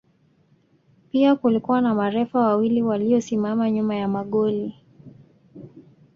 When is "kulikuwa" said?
1.35-1.81